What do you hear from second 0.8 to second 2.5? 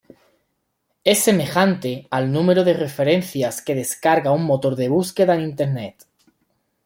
Es semejante al